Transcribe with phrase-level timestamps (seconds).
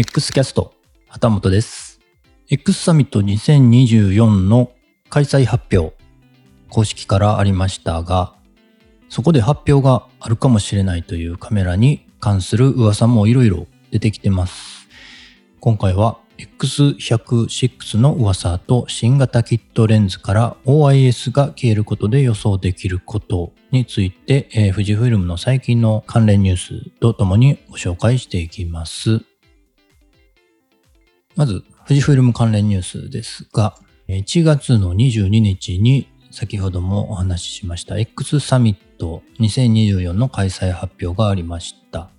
[0.00, 0.72] X キャスト、
[1.08, 2.00] 旗本です。
[2.48, 4.72] X サミット2024の
[5.10, 5.94] 開催発表、
[6.70, 8.32] 公式からありましたが、
[9.10, 14.88] そこで発表があるかもしれないというカメラに関する噂もいろいろ出てきてます。
[15.60, 29.29] 今回は X106 の噂と新型キットレンズから OIS が消えることで予想できることについて、えー富士フイルムの最近の関連ニュースとともにご紹介していきます。
[31.36, 33.76] まず、富士フイルム関連ニュースですが、
[34.08, 42.10] 1月の22日に先ほどもお話ししました X サミット2024の開催発表がありました。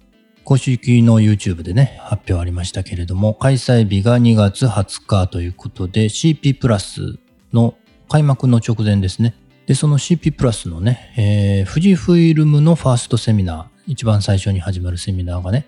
[0.43, 7.19] 公式の YouTube でね、発表ありましたけれども、開催日が2月20日ということで、CP プラス
[7.53, 7.75] の
[8.09, 9.35] 開幕の直前ですね。
[9.67, 15.65] で、その CP プラスのね、えー富士フイルムのファーストセミナー、一番最初に始まるセミナーがね、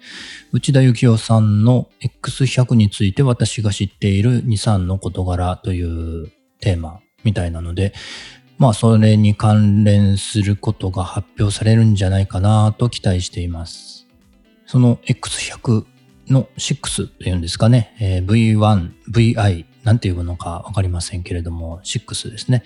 [0.52, 1.90] 内田幸雄さんの
[2.22, 7.94] X100 について私が知っている2、3の事柄というテーマみたいなので、
[8.58, 14.08] まあそれに関連することが発表されるんじゃないかなと期待しています。
[14.66, 15.86] その X100
[16.30, 22.64] の6というんですかね、えー V1、VI なんていうのかわかりませんけれども、6ですね、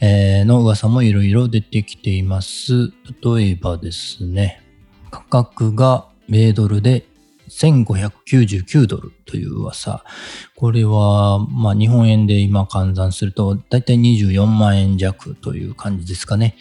[0.00, 2.92] えーの噂もいろいろ出てきています。
[3.22, 4.62] 例えばですね、
[5.10, 7.06] 価格が米ドルで
[7.50, 10.04] 1599ドルという噂。
[10.56, 16.56] これは、まあ日本円で今換算すると、だいたい24万円弱という感じですかね。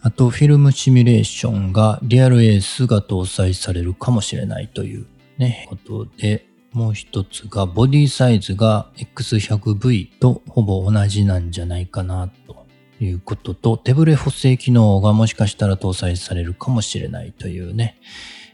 [0.00, 12.59] あと、フィルムシミュレーションがリアルエースが搭載されるかもしれないというね、ことで、もう一つがボディサイズが X100V とほぼ同じなんじゃないかなと
[13.04, 17.98] いうことと、手ブレ補正機能がもしかしたら搭載されるかもしれないというね。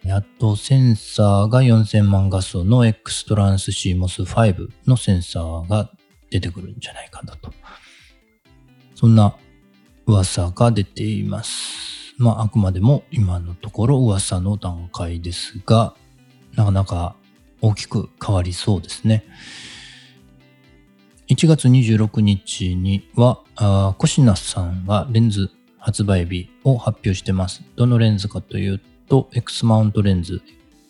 [0.08, 5.90] あと、センサーが4000万画素の X トランス CMOS5 のセンサーが
[6.30, 7.52] 出てくるんじゃないかなと。
[8.94, 9.36] そんな
[10.06, 12.14] 噂が出ています。
[12.18, 15.94] まあ、あくまでも今のところ噂の段階ですが、
[16.54, 17.16] なかなか
[17.60, 19.24] 大きく変わりそうですね。
[21.28, 27.64] 1月26日には、あコシナさんがレンズ発売日を発表してます。
[27.74, 30.40] どのレンズかというと、X マウントレンズ、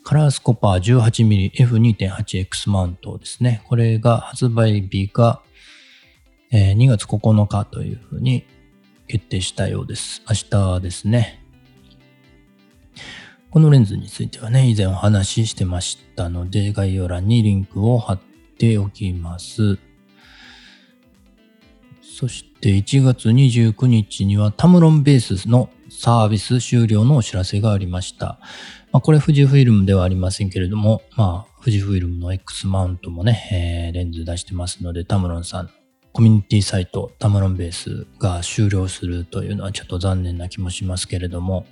[0.04, 3.62] カラースコパー 18mmF2.8X マウントですね。
[3.64, 5.40] これが発売日が、
[6.50, 8.44] えー2月9日というふうに
[9.08, 10.22] 決定したようです。
[10.28, 11.42] 明日ですね。
[13.50, 18.20] このレンズについてはね、以前お話ししてましたので、概要欄にリンクを貼っ
[18.58, 19.78] ておきます。
[22.18, 28.38] そして1月29日にはタムロンベースのサービス終了のお知らせがありました。
[28.90, 35.70] まあ、これ富士フイルムではありませんけれども、まあ、富士フイルムの X マウントもね、えーレンズ出してますので、タムロンさん、
[36.14, 41.66] コミュニティサイトタムロンベースが終了するというのはちょっと残念な気もしますけれども、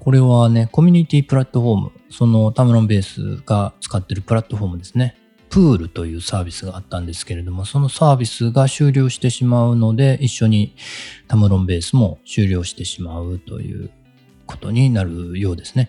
[0.00, 5.14] これはね、コミュニティプラットフォーム、そのタムロンベースが使ってるプラットフォームですね。
[5.58, 10.76] プールというサービスがあったんですけれども、そのサービスが終了してしまうので、一緒に
[11.26, 13.90] タムロンベースも終了してしまうという
[14.46, 15.88] ことになるようですね。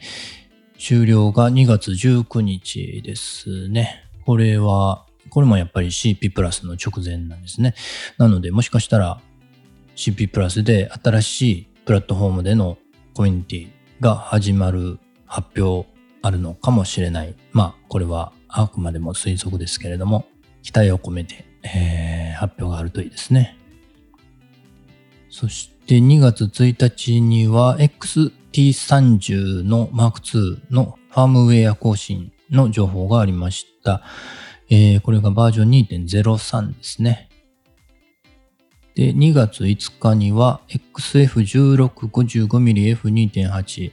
[0.80, 4.06] 終了が2月19日ですね。
[4.25, 7.75] これは、これもやっぱり CP プラスの直前なんですね。
[8.18, 9.22] なので、もしかしたら
[9.96, 12.80] CP プラスで新しいプラットフォームでの
[13.13, 13.69] コミュニティ
[14.00, 14.97] が始まる
[15.28, 15.88] 発表
[16.24, 17.36] あるのかもしれない。
[17.51, 20.26] まあ、これはあくまでも推測ですけれども、
[20.64, 23.58] 期待を込めて、えー発表があるといいですね。
[25.30, 34.02] そして2月1日には XT30 の Mark II のファームウェア更新の情報がありました。
[34.70, 37.30] えーこれがバージョン2.03ですね。
[38.96, 40.62] で、2月5日には
[40.98, 43.92] XF1655mmF2.8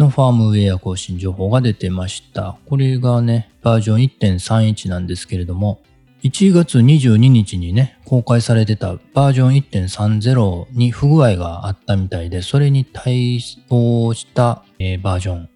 [0.00, 2.56] のファームウェア更新情報が出てました。
[2.66, 5.82] これがね、バージョン1.31なんですけれども、
[6.22, 15.48] 1月22日にね、公開されてたバージョン1.30に不具合があったみたいで、それに対応した、えーバージョン、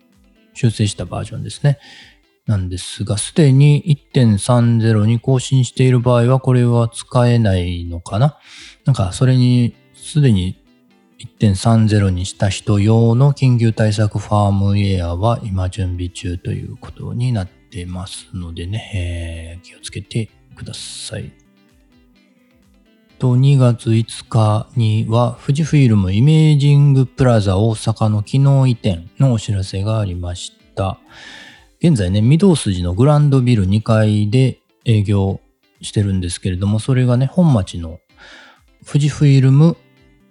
[0.52, 1.78] 修正したバージョンですね。
[2.46, 3.82] なんですが、すでに
[4.14, 8.36] 1.30に更新している場合は、これは使えないのかな？
[8.84, 10.54] なんか、それに、すでに
[11.18, 21.32] 1.30にした人用の緊急対策ファームウェアは今準備中ということになってますのでね、えー気をつけてください。
[23.18, 30.98] と、2月5日には富士フイルムイメージングプラザ大阪の機能移転のお知らせがありました。
[31.78, 35.40] 現在ね、御堂筋のグランドビル2階で営業
[35.80, 38.00] してるんですけれども、それがね、本町の
[38.86, 39.76] 富士フイルム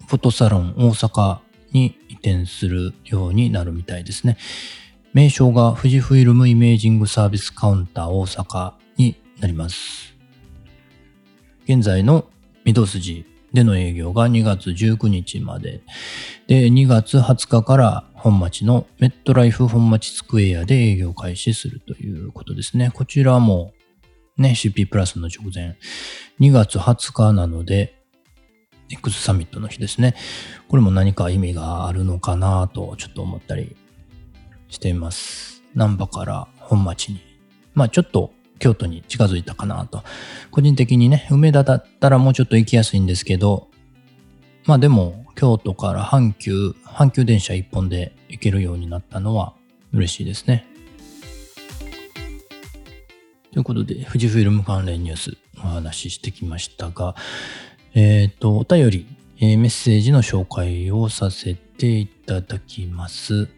[0.08, 1.40] フォトサロン大阪
[1.72, 4.38] に移転するようになるみたいですね。
[5.14, 10.16] 名称が富士フイルムイメージングサービスカウンター大阪になります。
[11.66, 12.30] 現在の
[12.66, 15.82] 御堂筋での営業が2月19日まで。
[16.48, 22.92] で、2月20日から本町のメットライフ本町スクエアで営業開始するということですね。
[22.94, 23.74] こちらも
[24.38, 25.78] ね、CP プラスの直前、
[26.40, 28.03] 2月20日なので、
[28.94, 30.16] X サミットの日ですね。
[30.68, 33.76] これも何か意味があるのかなとちょっと思ったり
[34.70, 35.64] しています。
[35.76, 37.22] 難波から本町に。
[37.74, 40.04] まあちょっと京都に近づいたかなと。
[40.52, 43.70] 個人的にね、梅田だったらもうちょっと行きやすいんですけど、
[44.66, 49.54] まあでも京都から阪急、阪急電車一本で行けるようになったのは
[49.92, 50.66] 嬉しいですね。
[53.52, 57.16] ということで、富士フイルム関連ニュースお話ししてきましたが、
[57.96, 59.06] えっ、ー、と、お便り、
[59.40, 63.50] えー、メッセージの紹介をさせていただきます。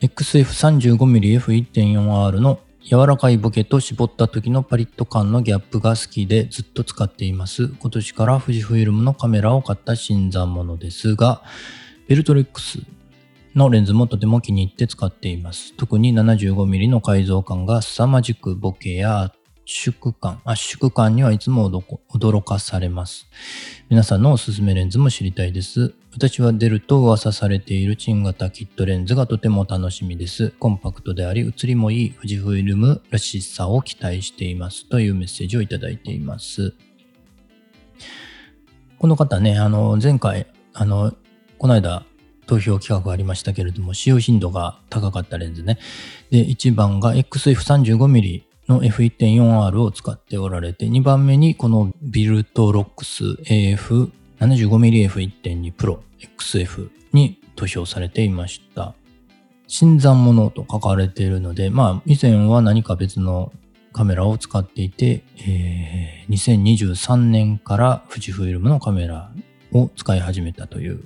[0.00, 7.68] XF35mmF1.4R の柔らかいボケと絞った時のパリッと感のギャップが好きでずっと使っています。
[7.68, 11.42] 今年から富士フイルムのカメラを買った新参者ですが、
[12.06, 12.78] ベルトレックス
[13.54, 15.74] のレンズもとても気に入って使っています。
[15.74, 19.30] 特に 75mm の改造感が凄まじくボケや
[19.72, 21.70] 縮感、圧縮感にはいつも
[22.10, 23.26] 驚かされます。
[23.90, 25.94] 皆さんのおすすめレンズも知りたいです。
[26.12, 30.50] 私は出ると噂されているチン型キットレンズがとても楽しみです。
[30.58, 34.88] コンパクトであり、写りもいい富士フイルムらしさを期待しています。
[34.88, 36.74] というメッセージをいただいています。
[38.98, 41.14] この方ね、あの、前回、あの、
[41.58, 42.04] この間、
[42.46, 45.78] 投票企画がありましたけれども、使用頻度が高かったレンズね。
[46.30, 58.94] で、1番が XF35mm の F1.4R を使っておられて、2番目にこのビルトロックス AF75mmF1.2 Pro XF に投票されていました。
[59.66, 63.52] 新参者と書かれているので、まあ以前は何か別の
[63.92, 69.30] カメラを使っていて、えー、2023年から富士フイルムのカメラ
[69.72, 71.04] を使い始めたという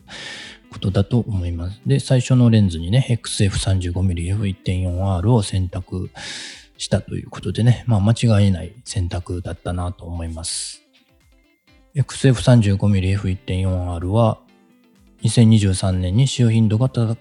[0.71, 1.81] ことだと思います。
[1.87, 6.11] で、最初のレンズにね、XF35mmF1.4R を選択
[6.77, 10.83] したということでね、まあ間違いない選択だったなと思います。
[11.95, 14.39] XF35mmF1.4R は
[15.23, 17.15] 2023年に使用頻度が高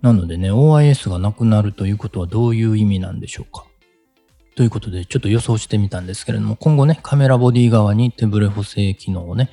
[0.01, 3.65] なのでね、OIS がなくなるということはどういう意味なんでしょうか？
[4.55, 9.49] ということで、ちょっと予想してみたんですけれども、今後ね、カメラボディ側に手ブレ補正機能をね、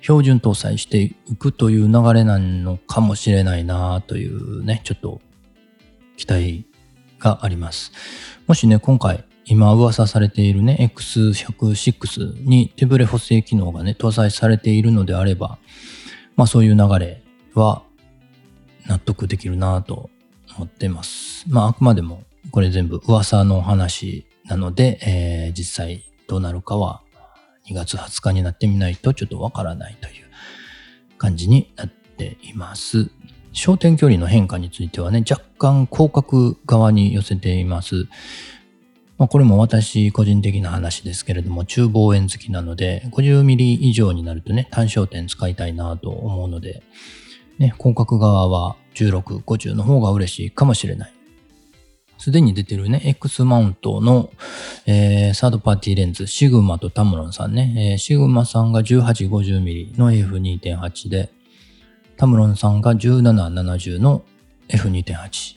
[0.00, 5.20] 標準搭載していくという流れなのかもしれないなというね、ちょっと
[6.16, 6.66] 期待
[7.18, 7.92] があります。
[8.46, 15.58] もしね、今回、今噂されているね、X106 に手ブレ補正機能がね、搭載されているのであれば、
[16.34, 17.22] まあそういう流れ
[17.54, 17.83] は
[18.86, 20.10] 納得できるなと
[20.56, 21.44] 思ってます。
[21.48, 27.02] まあ、あくまでもこれ全部噂の話なので、えー、実際どうなるかは
[27.70, 30.24] 2月20日になってみないとちょっとわからないという
[31.16, 33.10] 感じになっています。
[33.54, 38.06] 焦点距離の変化についてはね、若干広角側に寄せています。
[39.16, 46.82] まあ、これも私個人的な話ですけれども、中望遠好きなので、50ミリ以上になるとね、単焦点使いたいなと思うので、
[47.58, 51.12] ね、広角側は16、50の方が嬉しいかもしれない。
[52.18, 54.30] すでに出てるね、X マウントの、
[54.86, 61.30] えー、サードパーティーレンズ、シグマとタムロンさんね、えー、シグマさんが 1850mm の F2.8 で、
[62.16, 64.22] タムロンさんが1770の
[64.68, 65.56] F2.8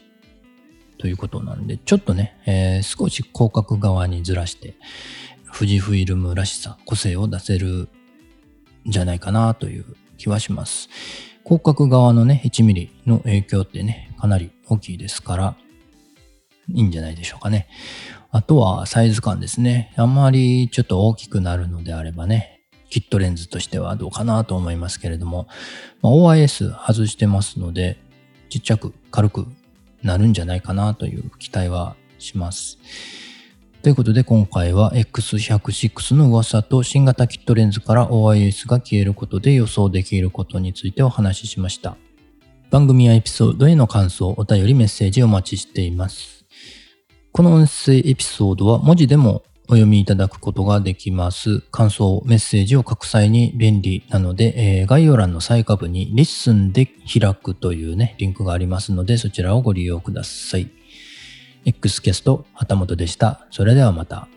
[0.97, 4.75] ということなんで、ちょっとね、えー、少し広角側にずらして、
[5.53, 7.67] 富士フィルムらしさ、個性を出せる
[8.87, 9.85] んじゃないかなという
[10.17, 10.89] 気はします。
[11.47, 15.55] 広角側のね、1ミリの影響ってね、かなり大きいですから、
[16.73, 17.69] いいんじゃないでしょうかね。
[18.31, 19.93] あとはサイズ感ですね。
[19.95, 25.47] あんまりちょっと大きくなるのであればね、キットレンズとしてはどうかなと思いますけれども、
[26.01, 27.97] まあ、OIS 外してますので、
[28.49, 29.45] ちっちゃく軽く
[30.03, 32.77] なるんじゃないかなという期待はします。
[33.81, 41.95] ということで今回は X106 の噂と新型キットレンズから OIS が消えることで予想できることについてお話ししました。
[42.69, 46.45] 番組やエピソードへの感想、お便り、メッセージお待ちしています。
[47.31, 51.61] この音声エピソードは文字でもお読みいただくことができます。
[51.71, 60.69] 感想、メッセージを書く際に便利なので、えー、概要欄の最下部に LISTEN で開くというね、リンクがありますので、そちらをご利用ください。
[61.67, 63.45] X キャスト、旗本でした。
[63.51, 64.29] それではまた。